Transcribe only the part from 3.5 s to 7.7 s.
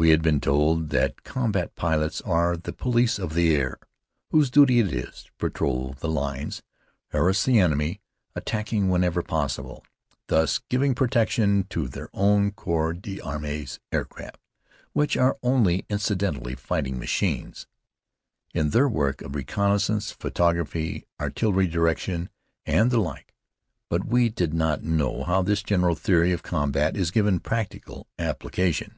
air," whose duty it is to patrol the lines, harass the